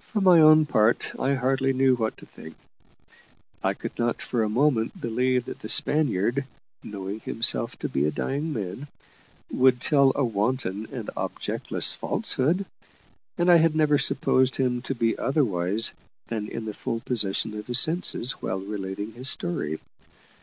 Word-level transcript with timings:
For 0.00 0.20
my 0.20 0.38
own 0.38 0.66
part, 0.66 1.12
I 1.18 1.32
hardly 1.32 1.72
knew 1.72 1.94
what 1.96 2.18
to 2.18 2.26
think. 2.26 2.56
I 3.64 3.72
could 3.72 3.98
not 3.98 4.20
for 4.20 4.42
a 4.42 4.48
moment 4.50 5.00
believe 5.00 5.46
that 5.46 5.60
the 5.60 5.68
Spaniard, 5.70 6.44
knowing 6.82 7.20
himself 7.20 7.78
to 7.78 7.88
be 7.88 8.04
a 8.04 8.10
dying 8.10 8.52
man, 8.52 8.88
would 9.50 9.80
tell 9.80 10.12
a 10.14 10.22
wanton 10.26 10.86
and 10.94 11.08
objectless 11.16 11.94
falsehood; 11.94 12.66
and 13.38 13.50
I 13.50 13.56
had 13.56 13.74
never 13.74 13.96
supposed 13.96 14.56
him 14.56 14.82
to 14.82 14.94
be 14.94 15.16
otherwise 15.18 15.92
than 16.26 16.48
in 16.50 16.66
the 16.66 16.74
full 16.74 17.00
possession 17.00 17.56
of 17.56 17.66
his 17.68 17.78
senses 17.78 18.42
whilst 18.42 18.68
relating 18.68 19.12
his 19.12 19.30
story. 19.30 19.80